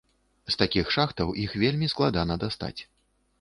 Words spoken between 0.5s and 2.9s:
З такіх шахтаў іх вельмі складана дастаць.